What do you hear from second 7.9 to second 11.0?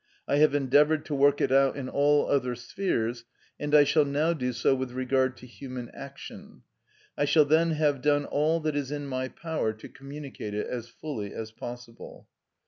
done all that is in my power to communicate it as